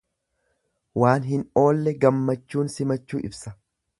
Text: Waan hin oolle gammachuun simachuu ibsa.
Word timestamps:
Waan 1.03 1.27
hin 1.33 1.43
oolle 1.65 1.95
gammachuun 2.05 2.75
simachuu 2.79 3.23
ibsa. 3.31 3.57